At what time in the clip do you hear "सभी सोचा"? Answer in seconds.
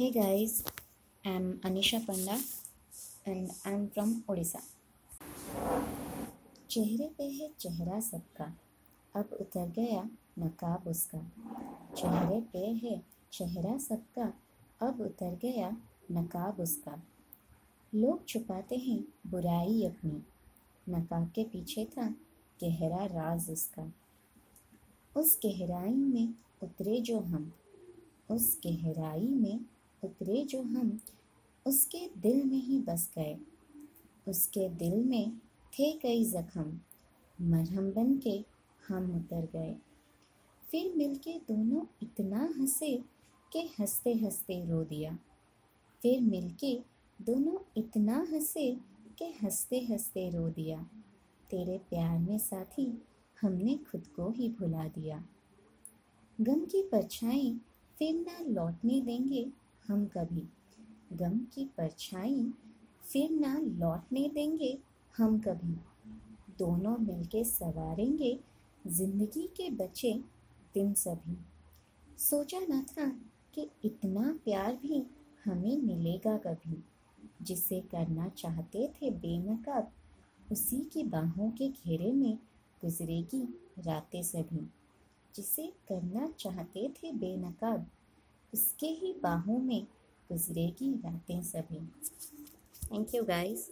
70.94-72.60